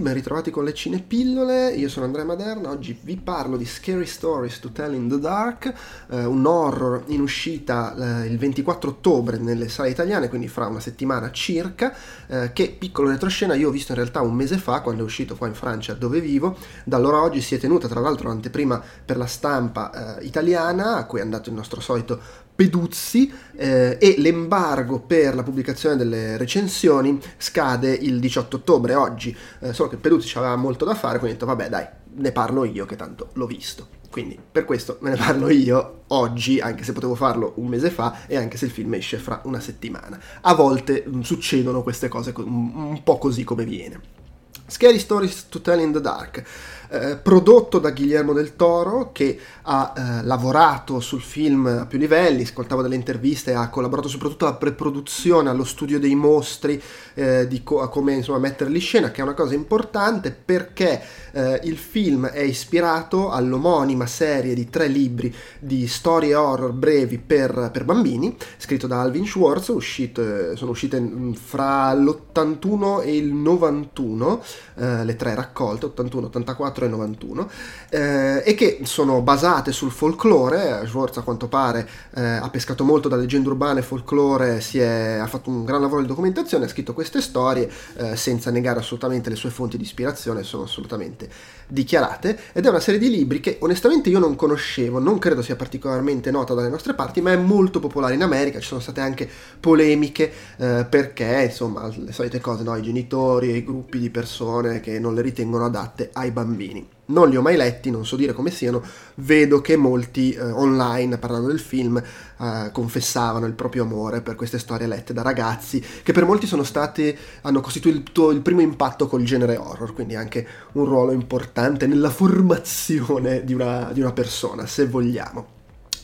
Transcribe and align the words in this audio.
ben 0.00 0.14
ritrovati 0.14 0.50
con 0.50 0.64
le 0.64 0.72
cinepillole, 0.72 1.72
io 1.72 1.88
sono 1.88 2.06
Andrea 2.06 2.24
Maderna, 2.24 2.70
oggi 2.70 2.98
vi 3.02 3.16
parlo 3.16 3.56
di 3.56 3.66
Scary 3.66 4.06
Stories 4.06 4.58
to 4.58 4.70
Tell 4.70 4.94
in 4.94 5.08
the 5.08 5.18
Dark, 5.18 5.72
eh, 6.10 6.24
un 6.24 6.46
horror 6.46 7.04
in 7.08 7.20
uscita 7.20 8.22
eh, 8.22 8.26
il 8.26 8.38
24 8.38 8.90
ottobre 8.90 9.36
nelle 9.36 9.68
sale 9.68 9.90
italiane, 9.90 10.28
quindi 10.28 10.48
fra 10.48 10.66
una 10.66 10.80
settimana 10.80 11.30
circa, 11.30 11.94
eh, 12.26 12.52
che 12.54 12.74
piccolo 12.78 13.10
retroscena 13.10 13.54
io 13.54 13.68
ho 13.68 13.70
visto 13.70 13.92
in 13.92 13.98
realtà 13.98 14.22
un 14.22 14.34
mese 14.34 14.56
fa 14.56 14.80
quando 14.80 15.02
è 15.02 15.04
uscito 15.04 15.36
qua 15.36 15.46
in 15.46 15.54
Francia 15.54 15.92
dove 15.92 16.20
vivo, 16.20 16.56
da 16.84 16.96
allora 16.96 17.20
oggi 17.20 17.42
si 17.42 17.54
è 17.54 17.58
tenuta 17.58 17.86
tra 17.86 18.00
l'altro 18.00 18.28
l'anteprima 18.28 18.82
per 19.04 19.18
la 19.18 19.26
stampa 19.26 20.18
eh, 20.18 20.24
italiana, 20.24 20.96
a 20.96 21.04
cui 21.04 21.18
è 21.18 21.22
andato 21.22 21.50
il 21.50 21.54
nostro 21.54 21.80
solito 21.80 22.48
Peduzzi 22.60 23.32
eh, 23.56 23.96
e 23.98 24.16
l'embargo 24.18 25.00
per 25.00 25.34
la 25.34 25.42
pubblicazione 25.42 25.96
delle 25.96 26.36
recensioni 26.36 27.18
scade 27.38 27.90
il 27.90 28.20
18 28.20 28.56
ottobre, 28.56 28.94
oggi, 28.94 29.34
eh, 29.60 29.72
solo 29.72 29.88
che 29.88 29.96
Peduzzi 29.96 30.36
aveva 30.36 30.56
molto 30.56 30.84
da 30.84 30.94
fare, 30.94 31.18
quindi 31.18 31.36
ho 31.36 31.38
detto 31.38 31.46
vabbè 31.46 31.70
dai, 31.70 31.86
ne 32.16 32.32
parlo 32.32 32.64
io 32.64 32.84
che 32.84 32.96
tanto 32.96 33.30
l'ho 33.32 33.46
visto. 33.46 33.88
Quindi 34.10 34.38
per 34.52 34.66
questo 34.66 34.98
me 35.00 35.08
ne 35.08 35.16
parlo 35.16 35.48
io 35.48 36.02
oggi, 36.08 36.60
anche 36.60 36.84
se 36.84 36.92
potevo 36.92 37.14
farlo 37.14 37.54
un 37.56 37.66
mese 37.66 37.88
fa 37.88 38.26
e 38.26 38.36
anche 38.36 38.58
se 38.58 38.66
il 38.66 38.72
film 38.72 38.92
esce 38.92 39.16
fra 39.16 39.40
una 39.44 39.60
settimana. 39.60 40.20
A 40.42 40.52
volte 40.52 41.04
mh, 41.06 41.16
mm, 41.16 41.20
succedono 41.22 41.82
queste 41.82 42.08
cose 42.08 42.34
un, 42.36 42.72
un 42.74 43.02
po' 43.02 43.16
così 43.16 43.42
come 43.42 43.64
viene. 43.64 44.18
Scary 44.66 44.98
Stories 44.98 45.48
to 45.48 45.62
Tell 45.62 45.80
in 45.80 45.92
the 45.92 46.00
Dark 46.00 46.44
eh, 46.90 47.16
prodotto 47.16 47.78
da 47.78 47.90
Guillermo 47.92 48.32
del 48.32 48.56
Toro 48.56 49.10
che 49.12 49.38
ha 49.62 49.92
eh, 49.96 50.24
lavorato 50.24 50.98
sul 51.00 51.20
film 51.20 51.66
a 51.66 51.86
più 51.86 51.98
livelli, 51.98 52.42
ascoltavo 52.42 52.82
delle 52.82 52.96
interviste, 52.96 53.54
ha 53.54 53.68
collaborato 53.68 54.08
soprattutto 54.08 54.46
alla 54.46 54.56
preproduzione, 54.56 55.50
allo 55.50 55.64
studio 55.64 56.00
dei 56.00 56.14
mostri, 56.14 56.82
eh, 57.14 57.46
di 57.46 57.62
co- 57.62 57.88
come 57.88 58.14
insomma, 58.14 58.38
metterli 58.38 58.74
in 58.74 58.80
scena, 58.80 59.10
che 59.10 59.20
è 59.20 59.24
una 59.24 59.34
cosa 59.34 59.54
importante 59.54 60.32
perché 60.32 61.00
eh, 61.32 61.60
il 61.64 61.76
film 61.76 62.26
è 62.26 62.40
ispirato 62.40 63.30
all'omonima 63.30 64.06
serie 64.06 64.54
di 64.54 64.68
tre 64.68 64.88
libri 64.88 65.32
di 65.60 65.86
storie 65.86 66.34
horror 66.34 66.72
brevi 66.72 67.18
per, 67.18 67.70
per 67.72 67.84
bambini, 67.84 68.36
scritto 68.56 68.86
da 68.86 69.00
Alvin 69.00 69.26
Schwartz, 69.26 69.68
uscito, 69.68 70.56
sono 70.56 70.72
uscite 70.72 71.00
fra 71.34 71.92
l'81 71.94 73.02
e 73.04 73.16
il 73.16 73.32
91, 73.32 74.42
eh, 74.76 75.04
le 75.04 75.16
tre 75.16 75.34
raccolte, 75.34 75.86
81, 75.86 76.26
84 76.26 76.79
94 76.80 76.86
e 76.86 76.88
91, 76.88 77.50
eh, 77.90 78.42
e 78.44 78.54
che 78.54 78.80
sono 78.84 79.20
basate 79.20 79.72
sul 79.72 79.90
folklore. 79.90 80.82
Schwartz, 80.86 81.18
a 81.18 81.22
quanto 81.22 81.48
pare, 81.48 81.88
eh, 82.14 82.22
ha 82.22 82.48
pescato 82.48 82.84
molto 82.84 83.08
da 83.08 83.16
leggende 83.16 83.48
urbane 83.48 83.82
folklore, 83.82 84.58
è, 84.58 85.18
ha 85.20 85.26
fatto 85.26 85.50
un 85.50 85.64
gran 85.64 85.80
lavoro 85.80 86.00
di 86.00 86.08
documentazione, 86.08 86.64
ha 86.64 86.68
scritto 86.68 86.94
queste 86.94 87.20
storie 87.20 87.70
eh, 87.96 88.16
senza 88.16 88.50
negare 88.50 88.80
assolutamente 88.80 89.28
le 89.28 89.36
sue 89.36 89.50
fonti 89.50 89.76
di 89.76 89.82
ispirazione, 89.82 90.42
sono 90.42 90.64
assolutamente 90.64 91.28
dichiarate. 91.66 92.38
Ed 92.52 92.66
è 92.66 92.68
una 92.68 92.80
serie 92.80 93.00
di 93.00 93.10
libri 93.10 93.40
che 93.40 93.58
onestamente 93.60 94.08
io 94.10 94.18
non 94.18 94.36
conoscevo, 94.36 94.98
non 94.98 95.18
credo 95.18 95.42
sia 95.42 95.56
particolarmente 95.56 96.30
nota 96.30 96.54
dalle 96.54 96.68
nostre 96.68 96.94
parti, 96.94 97.20
ma 97.20 97.32
è 97.32 97.36
molto 97.36 97.80
popolare 97.80 98.14
in 98.14 98.22
America. 98.22 98.60
Ci 98.60 98.66
sono 98.66 98.80
state 98.80 99.00
anche 99.00 99.28
polemiche 99.58 100.32
eh, 100.56 100.86
perché, 100.88 101.46
insomma, 101.48 101.88
le 101.94 102.12
solite 102.12 102.40
cose, 102.40 102.62
no? 102.62 102.76
i 102.76 102.82
genitori 102.82 103.50
e 103.52 103.56
i 103.56 103.64
gruppi 103.64 103.98
di 103.98 104.10
persone 104.10 104.80
che 104.80 104.98
non 104.98 105.14
le 105.14 105.22
ritengono 105.22 105.64
adatte 105.64 106.10
ai 106.12 106.30
bambini 106.30 106.69
bambini. 106.70 106.88
Non 107.06 107.28
li 107.28 107.36
ho 107.36 107.42
mai 107.42 107.56
letti, 107.56 107.90
non 107.90 108.06
so 108.06 108.14
dire 108.14 108.32
come 108.32 108.50
siano, 108.50 108.82
vedo 109.16 109.60
che 109.60 109.76
molti 109.76 110.32
eh, 110.32 110.40
online, 110.40 111.18
parlando 111.18 111.48
del 111.48 111.58
film, 111.58 111.96
eh, 111.96 112.70
confessavano 112.72 113.46
il 113.46 113.54
proprio 113.54 113.82
amore 113.82 114.20
per 114.20 114.36
queste 114.36 114.58
storie 114.58 114.86
lette 114.86 115.12
da 115.12 115.22
ragazzi, 115.22 115.84
che 116.02 116.12
per 116.12 116.24
molti 116.24 116.46
sono 116.46 116.62
stati, 116.62 117.16
hanno 117.42 117.60
costituito 117.60 118.30
il 118.30 118.40
primo 118.40 118.60
impatto 118.60 119.08
col 119.08 119.24
genere 119.24 119.56
horror, 119.56 119.92
quindi 119.92 120.14
anche 120.14 120.46
un 120.72 120.84
ruolo 120.84 121.10
importante 121.10 121.86
nella 121.86 122.10
formazione 122.10 123.44
di 123.44 123.54
una, 123.54 123.90
di 123.92 124.00
una 124.00 124.12
persona, 124.12 124.66
se 124.66 124.86
vogliamo. 124.86 125.58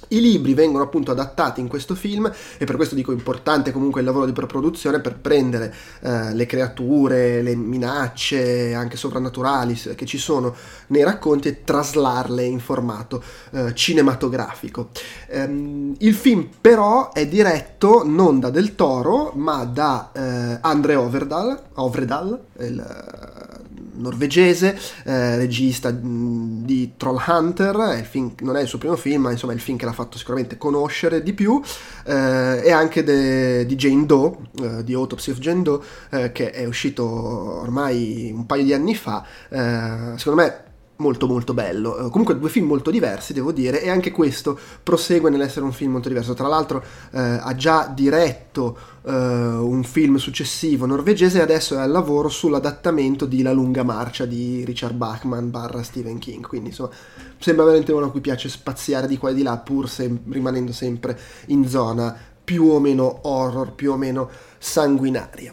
I 0.09 0.21
libri 0.21 0.55
vengono 0.55 0.85
appunto 0.85 1.11
adattati 1.11 1.61
in 1.61 1.69
questo 1.69 1.95
film 1.95 2.31
e 2.59 2.65
per 2.65 2.77
questo 2.77 2.95
dico 2.95 3.13
importante 3.13 3.73
comunque 3.73 4.01
il 4.01 4.07
lavoro 4.07 4.27
di 4.27 4.33
preproduzione 4.33 5.01
per 5.01 5.17
prendere 5.17 5.75
eh, 6.01 6.35
le 6.35 6.47
creature, 6.47 7.43
le 7.43 7.57
minacce 7.57 8.75
anche 8.75 8.97
sovrannaturali 8.97 9.75
che 9.75 10.07
ci 10.07 10.19
sono 10.19 10.55
nei 10.89 11.03
racconti 11.03 11.49
e 11.49 11.65
traslarle 11.65 12.45
in 12.45 12.61
formato 12.61 13.23
eh, 13.51 13.75
cinematografico. 13.75 14.91
Ehm, 15.29 15.95
il 15.99 16.15
film 16.15 16.49
però 16.61 17.13
è 17.13 17.27
diretto 17.27 18.03
non 18.05 18.39
da 18.39 18.51
Del 18.51 18.75
Toro 18.75 19.33
ma 19.35 19.65
da 19.65 20.11
eh, 20.13 20.59
Andre 20.61 20.95
Overdal, 20.95 21.61
Ovredal, 21.75 22.41
il 22.59 23.56
norvegese, 23.97 24.79
eh, 25.05 25.37
regista 25.37 25.93
mm, 25.93 26.65
di 26.65 26.93
Trollhunter, 26.97 28.05
film, 28.09 28.33
non 28.41 28.57
è 28.57 28.63
il 28.63 28.69
suo 28.69 28.79
primo 28.79 28.97
film, 28.97 29.23
ma 29.23 29.31
insomma 29.31 29.53
è 29.53 29.57
il 29.57 29.61
film 29.61 29.77
che 29.77 29.85
l'ha 29.85 29.93
fatto 29.93 30.19
sicuramente 30.19 30.57
conoscere 30.57 31.23
di 31.23 31.33
più, 31.33 31.61
eh, 32.05 32.63
e 32.65 32.71
anche 32.71 33.03
de, 33.03 33.67
di 33.67 33.77
Jane 33.77 34.07
Doe, 34.07 34.37
eh, 34.63 34.85
di 34.85 34.95
Autopsy 34.95 35.31
of 35.31 35.39
Jane 35.39 35.63
Doe, 35.63 35.81
eh, 36.11 36.33
che 36.33 36.51
è 36.51 36.65
uscito 36.65 37.05
ormai 37.05 38.33
un 38.35 38.47
paio 38.47 38.65
di 38.65 38.73
anni 38.73 38.95
fa, 38.95 39.25
eh, 39.49 40.13
secondo 40.17 40.43
me 40.43 40.66
molto 40.97 41.27
molto 41.27 41.55
bello. 41.55 42.05
Uh, 42.07 42.11
comunque 42.11 42.39
due 42.39 42.49
film 42.49 42.67
molto 42.67 42.91
diversi, 42.91 43.33
devo 43.33 43.53
dire, 43.53 43.83
e 43.83 43.91
anche 43.91 44.11
questo 44.11 44.59
prosegue 44.83 45.31
nell'essere 45.31 45.65
un 45.65 45.73
film 45.73 45.93
molto 45.93 46.09
diverso. 46.09 46.35
Tra 46.35 46.49
l'altro 46.49 46.79
uh, 46.79 47.19
ha 47.19 47.55
già 47.55 47.91
diretto 47.95 48.79
uh, 49.03 49.11
un 49.11 49.83
film 49.85 50.17
successivo 50.17 50.87
norvegese 50.87 51.39
e 51.39 51.43
adesso 51.43 51.75
è 51.75 51.79
al 51.79 51.91
lavoro 51.91 52.29
sull'adattamento 52.29 53.27
di 53.27 53.43
La 53.43 53.53
lunga 53.53 53.83
marcia 53.83 54.25
di 54.25 54.65
Richard 54.65 54.95
Bachman 54.95 55.51
barra 55.51 55.83
Stephen 55.83 56.19
King. 56.19 56.47
Quindi 56.47 56.69
insomma 56.69 56.91
sembra 57.39 57.65
veramente 57.65 57.93
uno 57.93 58.07
a 58.07 58.11
cui 58.11 58.21
piace 58.21 58.49
spaziare 58.49 59.07
di 59.07 59.19
qua 59.19 59.31
e 59.31 59.35
di 59.35 59.43
là 59.43 59.57
pur 59.59 59.89
se- 59.89 60.21
rimanendo 60.31 60.73
sempre 60.73 61.19
in 61.47 61.69
zona 61.69 62.17
più 62.45 62.65
o 62.67 62.79
meno 62.79 63.21
horror, 63.23 63.73
più 63.73 63.93
o 63.93 63.97
meno 63.97 64.31
sanguinaria. 64.59 65.53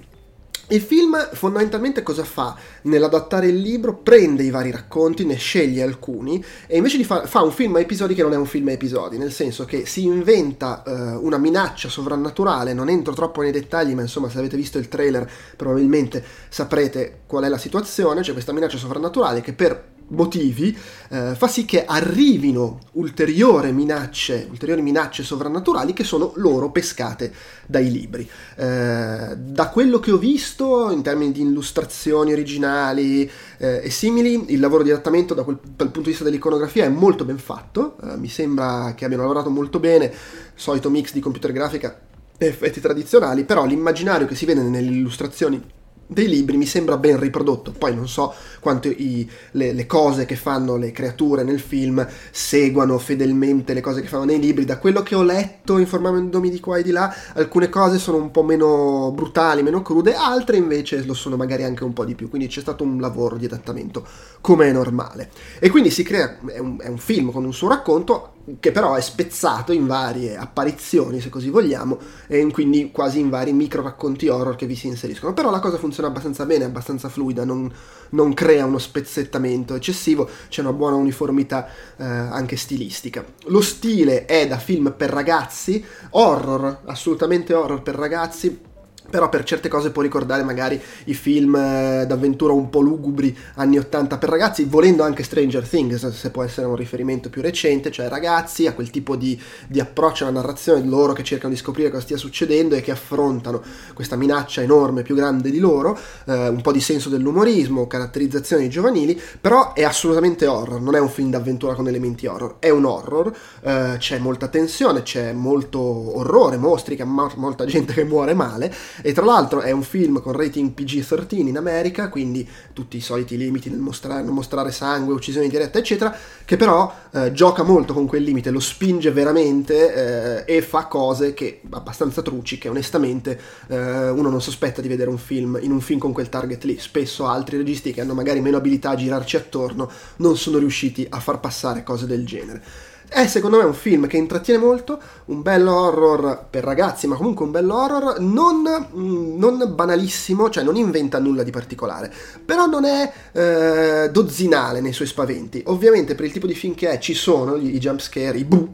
Il 0.67 0.81
film 0.81 1.17
fondamentalmente 1.33 2.03
cosa 2.03 2.23
fa? 2.23 2.55
Nell'adattare 2.83 3.47
il 3.47 3.57
libro 3.57 3.97
prende 3.97 4.43
i 4.43 4.49
vari 4.49 4.71
racconti, 4.71 5.25
ne 5.25 5.35
sceglie 5.35 5.83
alcuni 5.83 6.43
e 6.67 6.77
invece 6.77 6.95
di 6.95 7.03
fa, 7.03 7.27
fa 7.27 7.41
un 7.41 7.51
film 7.51 7.75
a 7.75 7.79
episodi 7.81 8.13
che 8.15 8.23
non 8.23 8.31
è 8.31 8.37
un 8.37 8.45
film 8.45 8.69
a 8.69 8.71
episodi, 8.71 9.17
nel 9.17 9.33
senso 9.33 9.65
che 9.65 9.85
si 9.85 10.05
inventa 10.05 10.81
uh, 10.85 11.25
una 11.25 11.37
minaccia 11.37 11.89
sovrannaturale, 11.89 12.73
non 12.73 12.87
entro 12.87 13.13
troppo 13.13 13.41
nei 13.41 13.51
dettagli, 13.51 13.93
ma 13.93 14.01
insomma 14.01 14.29
se 14.29 14.39
avete 14.39 14.55
visto 14.55 14.77
il 14.77 14.87
trailer 14.87 15.29
probabilmente 15.57 16.23
saprete 16.47 17.23
qual 17.27 17.43
è 17.43 17.49
la 17.49 17.57
situazione, 17.57 18.21
c'è 18.21 18.31
questa 18.31 18.53
minaccia 18.53 18.77
sovrannaturale 18.77 19.41
che 19.41 19.51
per 19.51 19.91
motivi 20.13 20.75
eh, 21.09 21.35
fa 21.35 21.47
sì 21.47 21.65
che 21.65 21.85
arrivino 21.85 22.79
ulteriori 22.93 23.71
minacce, 23.71 24.47
ulteriori 24.49 24.81
minacce 24.81 25.23
sovrannaturali 25.23 25.93
che 25.93 26.03
sono 26.03 26.31
loro 26.35 26.71
pescate 26.71 27.31
dai 27.67 27.91
libri. 27.91 28.29
Eh, 28.55 29.35
da 29.37 29.69
quello 29.69 29.99
che 29.99 30.11
ho 30.11 30.17
visto 30.17 30.89
in 30.91 31.01
termini 31.01 31.31
di 31.31 31.41
illustrazioni 31.41 32.31
originali 32.31 33.29
eh, 33.57 33.81
e 33.83 33.89
simili, 33.89 34.45
il 34.53 34.59
lavoro 34.59 34.83
di 34.83 34.91
adattamento 34.91 35.33
da 35.33 35.43
quel, 35.43 35.59
dal 35.61 35.87
punto 35.87 36.01
di 36.01 36.09
vista 36.09 36.23
dell'iconografia 36.23 36.85
è 36.85 36.89
molto 36.89 37.25
ben 37.25 37.37
fatto, 37.37 37.97
eh, 38.03 38.17
mi 38.17 38.29
sembra 38.29 38.93
che 38.95 39.05
abbiano 39.05 39.23
lavorato 39.23 39.49
molto 39.49 39.79
bene, 39.79 40.11
solito 40.55 40.89
mix 40.89 41.13
di 41.13 41.19
computer 41.19 41.51
grafica 41.51 41.99
e 42.37 42.45
effetti 42.45 42.79
tradizionali, 42.79 43.43
però 43.43 43.65
l'immaginario 43.65 44.27
che 44.27 44.35
si 44.35 44.45
vede 44.45 44.61
nelle 44.61 44.89
illustrazioni 44.89 45.81
dei 46.05 46.27
libri 46.27 46.57
mi 46.57 46.65
sembra 46.65 46.97
ben 46.97 47.19
riprodotto. 47.19 47.71
Poi 47.71 47.95
non 47.95 48.07
so 48.07 48.33
quanto 48.59 48.87
i, 48.87 49.29
le, 49.51 49.73
le, 49.73 49.85
cose 49.85 50.25
che 50.25 50.35
fanno 50.35 50.75
le 50.75 50.91
creature 50.91 51.43
nel 51.43 51.59
film 51.59 52.05
seguano 52.31 52.97
fedelmente 52.97 53.73
le 53.73 53.81
cose 53.81 54.01
che 54.01 54.07
fanno 54.07 54.25
nei 54.25 54.39
libri. 54.39 54.65
Da 54.65 54.77
quello 54.77 55.01
che 55.01 55.15
ho 55.15 55.23
letto, 55.23 55.77
informandomi 55.77 56.49
di 56.49 56.59
qua 56.59 56.77
e 56.77 56.83
di 56.83 56.91
là, 56.91 57.13
alcune 57.33 57.69
cose 57.69 57.97
sono 57.97 58.17
un 58.17 58.31
po' 58.31 58.43
meno 58.43 59.11
brutali, 59.13 59.63
meno 59.63 59.81
crude, 59.81 60.13
altre 60.13 60.57
invece 60.57 61.03
lo 61.05 61.13
sono 61.13 61.35
magari 61.35 61.63
anche 61.63 61.83
un 61.83 61.93
po' 61.93 62.05
di 62.05 62.15
più. 62.15 62.29
Quindi 62.29 62.47
c'è 62.47 62.61
stato 62.61 62.83
un 62.83 62.99
lavoro 62.99 63.37
di 63.37 63.45
adattamento 63.45 64.05
come 64.41 64.67
è 64.67 64.71
normale. 64.71 65.29
E 65.59 65.69
quindi 65.69 65.89
si 65.89 66.03
crea, 66.03 66.37
è 66.45 66.59
un, 66.59 66.77
è 66.79 66.87
un 66.87 66.97
film 66.97 67.31
con 67.31 67.43
un 67.45 67.53
suo 67.53 67.69
racconto 67.69 68.32
che 68.59 68.71
però 68.71 68.95
è 68.95 69.01
spezzato 69.01 69.71
in 69.71 69.87
varie 69.87 70.35
apparizioni, 70.35 71.21
se 71.21 71.29
così 71.29 71.49
vogliamo, 71.49 71.97
e 72.27 72.45
quindi 72.51 72.91
quasi 72.91 73.19
in 73.19 73.29
vari 73.29 73.53
micro 73.53 73.81
racconti 73.81 74.27
horror 74.27 74.55
che 74.55 74.65
vi 74.65 74.75
si 74.75 74.87
inseriscono. 74.87 75.33
Però 75.33 75.49
la 75.49 75.59
cosa 75.59 75.77
funziona 75.77 76.09
abbastanza 76.09 76.45
bene, 76.45 76.65
è 76.65 76.67
abbastanza 76.67 77.07
fluida, 77.09 77.45
non, 77.45 77.71
non 78.09 78.33
crea 78.33 78.65
uno 78.65 78.79
spezzettamento 78.79 79.75
eccessivo, 79.75 80.29
c'è 80.49 80.61
una 80.61 80.73
buona 80.73 80.97
uniformità 80.97 81.67
eh, 81.95 82.03
anche 82.03 82.57
stilistica. 82.57 83.23
Lo 83.45 83.61
stile 83.61 84.25
è 84.25 84.45
da 84.47 84.57
film 84.57 84.93
per 84.95 85.09
ragazzi, 85.09 85.83
horror, 86.11 86.81
assolutamente 86.85 87.53
horror 87.53 87.81
per 87.81 87.95
ragazzi 87.95 88.71
però 89.13 89.29
per 89.29 89.43
certe 89.43 89.69
cose 89.69 89.91
può 89.91 90.01
ricordare 90.01 90.41
magari 90.41 90.81
i 91.03 91.13
film 91.13 91.55
eh, 91.55 92.05
d'avventura 92.07 92.51
un 92.51 92.71
po' 92.71 92.79
lugubri 92.79 93.37
anni 93.57 93.77
80 93.77 94.17
per 94.17 94.27
ragazzi, 94.27 94.63
volendo 94.63 95.03
anche 95.03 95.21
Stranger 95.21 95.67
Things, 95.67 96.09
se 96.09 96.31
può 96.31 96.41
essere 96.41 96.65
un 96.65 96.75
riferimento 96.75 97.29
più 97.29 97.43
recente, 97.43 97.91
cioè 97.91 98.07
ragazzi 98.07 98.65
a 98.65 98.73
quel 98.73 98.89
tipo 98.89 99.15
di, 99.15 99.39
di 99.67 99.79
approccio 99.79 100.23
alla 100.23 100.39
narrazione, 100.39 100.83
loro 100.83 101.13
che 101.13 101.23
cercano 101.23 101.53
di 101.53 101.59
scoprire 101.59 101.91
cosa 101.91 102.01
stia 102.01 102.17
succedendo 102.17 102.73
e 102.73 102.81
che 102.81 102.89
affrontano 102.89 103.61
questa 103.93 104.15
minaccia 104.15 104.63
enorme, 104.63 105.03
più 105.03 105.13
grande 105.13 105.51
di 105.51 105.59
loro, 105.59 105.95
eh, 106.25 106.47
un 106.47 106.61
po' 106.63 106.71
di 106.71 106.81
senso 106.81 107.09
dell'umorismo, 107.09 107.85
caratterizzazioni 107.85 108.67
giovanili, 108.67 109.21
però 109.39 109.73
è 109.73 109.83
assolutamente 109.83 110.47
horror, 110.47 110.81
non 110.81 110.95
è 110.95 110.99
un 110.99 111.09
film 111.09 111.29
d'avventura 111.29 111.75
con 111.75 111.87
elementi 111.87 112.25
horror, 112.25 112.55
è 112.57 112.71
un 112.71 112.85
horror, 112.85 113.31
eh, 113.61 113.95
c'è 113.99 114.17
molta 114.17 114.47
tensione, 114.47 115.03
c'è 115.03 115.33
molto 115.33 116.17
orrore, 116.17 116.57
mostri, 116.57 116.95
che, 116.95 117.03
molta 117.03 117.65
gente 117.65 117.93
che 117.93 118.05
muore 118.05 118.33
male, 118.33 118.73
e 119.05 119.11
tra 119.11 119.25
l'altro 119.25 119.59
è 119.59 119.71
un 119.71 119.83
film 119.83 120.21
con 120.21 120.31
rating 120.31 120.71
PG-13 120.71 121.47
in 121.47 121.57
America, 121.57 122.07
quindi 122.07 122.47
tutti 122.71 122.95
i 122.95 123.01
soliti 123.01 123.35
limiti 123.35 123.69
nel 123.69 123.79
mostrare, 123.79 124.23
non 124.23 124.33
mostrare 124.33 124.71
sangue, 124.71 125.13
uccisioni 125.13 125.49
dirette, 125.49 125.79
eccetera, 125.79 126.15
che 126.45 126.55
però 126.55 126.91
eh, 127.11 127.33
gioca 127.33 127.63
molto 127.63 127.93
con 127.93 128.07
quel 128.07 128.23
limite, 128.23 128.49
lo 128.49 128.61
spinge 128.61 129.11
veramente 129.11 130.45
eh, 130.45 130.55
e 130.55 130.61
fa 130.61 130.85
cose 130.85 131.33
che 131.33 131.59
abbastanza 131.69 132.21
truci, 132.21 132.57
che 132.57 132.69
onestamente 132.69 133.37
eh, 133.67 134.09
uno 134.09 134.29
non 134.29 134.41
sospetta 134.41 134.79
di 134.79 134.87
vedere 134.87 135.09
un 135.09 135.17
film 135.17 135.59
in 135.61 135.71
un 135.71 135.81
film 135.81 135.99
con 135.99 136.13
quel 136.13 136.29
target 136.29 136.63
lì. 136.63 136.79
Spesso 136.79 137.27
altri 137.27 137.57
registi 137.57 137.91
che 137.91 137.99
hanno 137.99 138.13
magari 138.13 138.39
meno 138.39 138.55
abilità 138.55 138.91
a 138.91 138.95
girarci 138.95 139.35
attorno 139.35 139.91
non 140.17 140.37
sono 140.37 140.59
riusciti 140.59 141.05
a 141.09 141.19
far 141.19 141.41
passare 141.41 141.83
cose 141.83 142.05
del 142.05 142.25
genere. 142.25 142.91
È 143.13 143.27
secondo 143.27 143.57
me 143.57 143.63
un 143.63 143.75
film 143.75 144.07
che 144.07 144.17
intrattiene 144.17 144.59
molto, 144.59 144.99
un 145.25 145.43
bel 145.43 145.67
horror 145.67 146.47
per 146.49 146.63
ragazzi, 146.63 147.05
ma 147.05 147.15
comunque 147.15 147.45
un 147.45 147.51
bel 147.51 147.69
horror 147.69 148.19
non, 148.19 148.63
mm, 148.63 149.37
non 149.37 149.71
banalissimo, 149.75 150.49
cioè 150.49 150.63
non 150.63 150.77
inventa 150.77 151.19
nulla 151.19 151.43
di 151.43 151.51
particolare, 151.51 152.11
però 152.43 152.65
non 152.65 152.85
è 152.85 153.13
eh, 153.33 154.09
dozzinale 154.11 154.81
nei 154.81 154.93
suoi 154.93 155.05
spaventi. 155.05 155.61
Ovviamente 155.67 156.15
per 156.15 156.25
il 156.25 156.31
tipo 156.31 156.47
di 156.47 156.55
film 156.55 156.73
che 156.73 156.89
è 156.89 156.97
ci 156.97 157.13
sono 157.13 157.55
i, 157.55 157.75
i 157.75 157.79
jump 157.79 157.99
scare, 157.99 158.39
i 158.39 158.45
boo, 158.45 158.69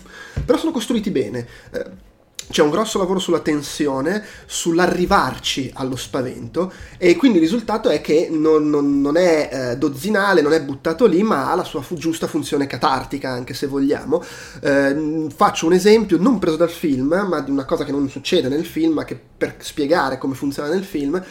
però 0.45 0.57
sono 0.57 0.71
costruiti 0.71 1.11
bene. 1.11 1.45
Eh, 1.71 2.07
c'è 2.51 2.63
un 2.63 2.71
grosso 2.71 2.97
lavoro 2.97 3.19
sulla 3.19 3.39
tensione, 3.39 4.23
sull'arrivarci 4.45 5.71
allo 5.75 5.95
spavento 5.95 6.71
e 6.97 7.15
quindi 7.15 7.37
il 7.37 7.43
risultato 7.43 7.89
è 7.89 8.01
che 8.01 8.27
non, 8.31 8.69
non, 8.69 9.01
non 9.01 9.17
è 9.17 9.49
eh, 9.51 9.77
dozzinale, 9.77 10.41
non 10.41 10.53
è 10.53 10.61
buttato 10.61 11.05
lì, 11.05 11.21
ma 11.21 11.51
ha 11.51 11.55
la 11.55 11.63
sua 11.63 11.81
fu- 11.81 11.95
giusta 11.95 12.25
funzione 12.25 12.65
catartica, 12.65 13.29
anche 13.29 13.53
se 13.53 13.67
vogliamo. 13.67 14.23
Eh, 14.61 15.27
faccio 15.33 15.67
un 15.67 15.73
esempio 15.73 16.17
non 16.17 16.39
preso 16.39 16.57
dal 16.57 16.71
film, 16.71 17.25
ma 17.27 17.39
di 17.41 17.51
una 17.51 17.65
cosa 17.65 17.83
che 17.83 17.91
non 17.91 18.09
succede 18.09 18.49
nel 18.49 18.65
film, 18.65 18.93
ma 18.93 19.05
che 19.05 19.19
per 19.37 19.57
spiegare 19.59 20.17
come 20.17 20.33
funziona 20.33 20.69
nel 20.69 20.83
film 20.83 21.23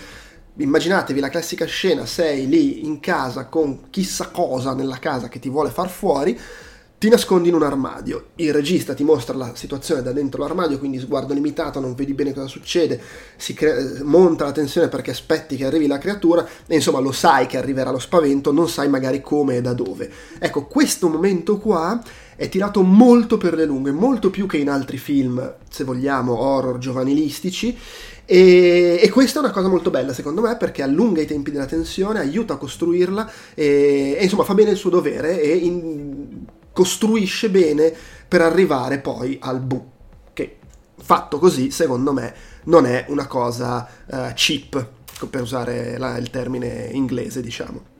immaginatevi 0.60 1.20
la 1.20 1.28
classica 1.28 1.66
scena, 1.66 2.04
sei 2.04 2.48
lì 2.48 2.84
in 2.84 2.98
casa 2.98 3.46
con 3.46 3.90
chissà 3.90 4.28
cosa 4.30 4.74
nella 4.74 4.98
casa 4.98 5.28
che 5.28 5.38
ti 5.38 5.48
vuole 5.48 5.70
far 5.70 5.88
fuori, 5.88 6.38
ti 6.98 7.08
nascondi 7.08 7.48
in 7.48 7.54
un 7.54 7.62
armadio, 7.62 8.30
il 8.36 8.52
regista 8.52 8.92
ti 8.92 9.04
mostra 9.04 9.36
la 9.36 9.52
situazione 9.54 10.02
da 10.02 10.10
dentro 10.10 10.42
l'armadio, 10.42 10.78
quindi 10.78 10.98
sguardo 10.98 11.32
limitato, 11.32 11.78
non 11.78 11.94
vedi 11.94 12.12
bene 12.12 12.34
cosa 12.34 12.48
succede, 12.48 13.00
si 13.36 13.54
crea, 13.54 14.02
monta 14.02 14.44
la 14.44 14.50
tensione 14.50 14.88
perché 14.88 15.12
aspetti 15.12 15.54
che 15.54 15.64
arrivi 15.64 15.86
la 15.86 15.98
creatura 15.98 16.44
e 16.66 16.74
insomma 16.74 16.98
lo 16.98 17.12
sai 17.12 17.46
che 17.46 17.56
arriverà 17.56 17.92
lo 17.92 18.00
spavento, 18.00 18.50
non 18.50 18.68
sai 18.68 18.88
magari 18.88 19.20
come 19.20 19.58
e 19.58 19.60
da 19.60 19.74
dove. 19.74 20.10
Ecco, 20.40 20.66
questo 20.66 21.08
momento 21.08 21.58
qua 21.58 22.02
è 22.34 22.48
tirato 22.48 22.82
molto 22.82 23.36
per 23.36 23.54
le 23.54 23.64
lunghe, 23.64 23.92
molto 23.92 24.30
più 24.30 24.46
che 24.46 24.56
in 24.56 24.68
altri 24.68 24.96
film, 24.96 25.54
se 25.70 25.84
vogliamo, 25.84 26.36
horror 26.36 26.78
giovanilistici, 26.78 27.78
e, 28.30 28.98
e, 29.00 29.08
questa 29.08 29.38
è 29.38 29.42
una 29.42 29.52
cosa 29.52 29.68
molto 29.68 29.88
bella 29.88 30.12
secondo 30.12 30.42
me 30.42 30.54
perché 30.58 30.82
allunga 30.82 31.22
i 31.22 31.26
tempi 31.26 31.50
della 31.50 31.64
tensione, 31.64 32.18
aiuta 32.18 32.52
a 32.52 32.56
costruirla 32.58 33.30
e, 33.54 34.18
e 34.18 34.22
insomma 34.22 34.44
fa 34.44 34.52
bene 34.52 34.72
il 34.72 34.76
suo 34.76 34.90
dovere 34.90 35.40
e 35.40 35.56
in, 35.56 36.37
costruisce 36.78 37.50
bene 37.50 37.92
per 38.28 38.40
arrivare 38.40 39.00
poi 39.00 39.36
al 39.42 39.58
bu, 39.58 39.84
che 40.32 40.58
fatto 40.96 41.40
così 41.40 41.72
secondo 41.72 42.12
me 42.12 42.32
non 42.66 42.86
è 42.86 43.06
una 43.08 43.26
cosa 43.26 43.84
uh, 44.06 44.32
cheap, 44.32 44.86
per 45.28 45.40
usare 45.40 45.98
la, 45.98 46.16
il 46.18 46.30
termine 46.30 46.88
inglese 46.92 47.40
diciamo. 47.40 47.96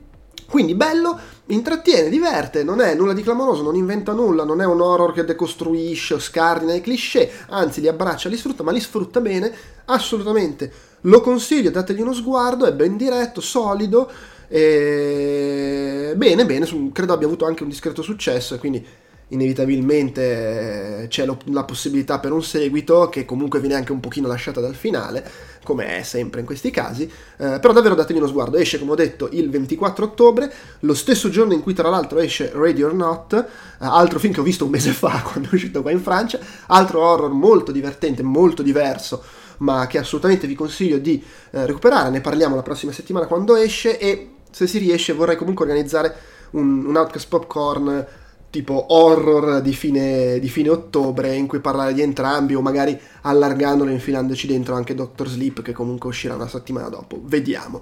Quindi 0.47 0.75
bello, 0.75 1.19
intrattiene, 1.47 2.07
diverte, 2.07 2.63
non 2.63 2.79
è 2.79 2.95
nulla 2.95 3.11
di 3.11 3.21
clamoroso, 3.21 3.63
non 3.63 3.75
inventa 3.75 4.13
nulla, 4.13 4.45
non 4.45 4.61
è 4.61 4.65
un 4.65 4.79
horror 4.79 5.11
che 5.11 5.25
decostruisce 5.25 6.13
o 6.13 6.19
scardina 6.19 6.73
i 6.73 6.79
cliché, 6.79 7.29
anzi 7.49 7.81
li 7.81 7.89
abbraccia, 7.89 8.29
li 8.29 8.37
sfrutta, 8.37 8.63
ma 8.63 8.71
li 8.71 8.79
sfrutta 8.79 9.19
bene, 9.19 9.53
assolutamente. 9.85 10.71
Lo 11.01 11.19
consiglio, 11.19 11.69
dategli 11.69 11.99
uno 11.99 12.13
sguardo, 12.13 12.65
è 12.65 12.71
ben 12.71 12.95
diretto, 12.95 13.41
solido, 13.41 14.09
e... 14.49 16.13
Bene, 16.15 16.45
bene, 16.45 16.67
credo 16.91 17.13
abbia 17.13 17.27
avuto 17.27 17.45
anche 17.45 17.63
un 17.63 17.69
discreto 17.69 18.01
successo 18.01 18.57
quindi 18.57 18.85
inevitabilmente 19.29 21.03
eh, 21.03 21.07
c'è 21.07 21.25
la 21.25 21.63
possibilità 21.63 22.19
per 22.19 22.31
un 22.31 22.43
seguito 22.43 23.09
che 23.09 23.25
comunque 23.25 23.59
viene 23.59 23.75
anche 23.75 23.91
un 23.91 23.99
pochino 23.99 24.27
lasciata 24.27 24.59
dal 24.59 24.75
finale, 24.75 25.23
come 25.63 25.99
è 25.99 26.03
sempre 26.03 26.39
in 26.39 26.45
questi 26.45 26.71
casi, 26.71 27.03
eh, 27.03 27.59
però 27.59 27.73
davvero 27.73 27.95
dategli 27.95 28.17
uno 28.17 28.27
sguardo, 28.27 28.57
esce 28.57 28.79
come 28.79 28.91
ho 28.91 28.95
detto 28.95 29.29
il 29.31 29.49
24 29.49 30.05
ottobre, 30.05 30.51
lo 30.79 30.93
stesso 30.93 31.29
giorno 31.29 31.53
in 31.53 31.61
cui 31.61 31.73
tra 31.73 31.89
l'altro 31.89 32.19
esce 32.19 32.51
Ready 32.53 32.81
or 32.81 32.93
Not, 32.93 33.33
eh, 33.33 33.45
altro 33.79 34.19
film 34.19 34.33
che 34.33 34.39
ho 34.39 34.43
visto 34.43 34.65
un 34.65 34.71
mese 34.71 34.91
fa 34.93 35.21
quando 35.21 35.49
è 35.49 35.53
uscito 35.53 35.81
qua 35.81 35.91
in 35.91 36.01
Francia, 36.01 36.39
altro 36.67 37.01
horror 37.01 37.31
molto 37.31 37.71
divertente, 37.71 38.23
molto 38.23 38.63
diverso, 38.63 39.23
ma 39.57 39.85
che 39.87 39.97
assolutamente 39.99 40.47
vi 40.47 40.55
consiglio 40.55 40.97
di 40.97 41.21
eh, 41.51 41.65
recuperare, 41.65 42.09
ne 42.09 42.21
parliamo 42.21 42.55
la 42.55 42.63
prossima 42.63 42.91
settimana 42.91 43.27
quando 43.27 43.55
esce 43.55 43.99
e 43.99 44.29
se 44.49 44.67
si 44.67 44.77
riesce 44.77 45.13
vorrei 45.13 45.35
comunque 45.35 45.65
organizzare 45.65 46.15
un, 46.51 46.85
un 46.85 46.95
Outcast 46.95 47.27
Popcorn 47.27 48.07
tipo 48.49 48.93
horror 48.93 49.61
di 49.61 49.73
fine, 49.73 50.39
di 50.39 50.49
fine, 50.49 50.69
ottobre 50.69 51.35
in 51.35 51.47
cui 51.47 51.59
parlare 51.59 51.93
di 51.93 52.01
entrambi 52.01 52.55
o 52.55 52.61
magari 52.61 52.99
allargandolo 53.21 53.91
e 53.91 53.93
infilandoci 53.93 54.47
dentro 54.47 54.75
anche 54.75 54.95
Doctor 54.95 55.27
Sleep 55.27 55.61
che 55.61 55.71
comunque 55.71 56.09
uscirà 56.09 56.35
una 56.35 56.47
settimana 56.47 56.89
dopo. 56.89 57.19
Vediamo. 57.23 57.81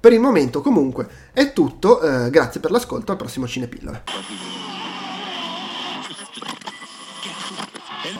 Per 0.00 0.12
il 0.12 0.20
momento 0.20 0.60
comunque 0.60 1.08
è 1.32 1.52
tutto, 1.52 2.00
eh, 2.00 2.30
grazie 2.30 2.60
per 2.60 2.70
l'ascolto, 2.70 3.12
al 3.12 3.18
prossimo 3.18 3.46
Cinepillole. 3.46 4.02